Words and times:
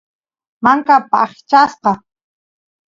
manka 0.63 0.95
paqchasqa 1.11 1.91